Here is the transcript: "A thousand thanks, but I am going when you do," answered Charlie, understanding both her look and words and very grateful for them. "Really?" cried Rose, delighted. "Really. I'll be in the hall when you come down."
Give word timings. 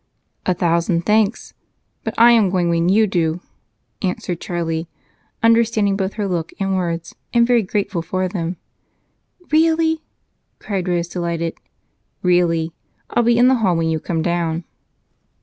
"A 0.47 0.55
thousand 0.55 1.05
thanks, 1.05 1.53
but 2.03 2.15
I 2.17 2.31
am 2.31 2.49
going 2.49 2.69
when 2.69 2.89
you 2.89 3.05
do," 3.05 3.39
answered 4.01 4.41
Charlie, 4.41 4.87
understanding 5.43 5.95
both 5.95 6.13
her 6.13 6.27
look 6.27 6.51
and 6.59 6.75
words 6.75 7.13
and 7.35 7.45
very 7.45 7.61
grateful 7.61 8.01
for 8.01 8.27
them. 8.27 8.57
"Really?" 9.51 10.01
cried 10.57 10.87
Rose, 10.87 11.07
delighted. 11.07 11.55
"Really. 12.23 12.73
I'll 13.11 13.21
be 13.21 13.37
in 13.37 13.47
the 13.47 13.57
hall 13.61 13.75
when 13.75 13.89
you 13.89 13.99
come 13.99 14.23
down." 14.23 14.63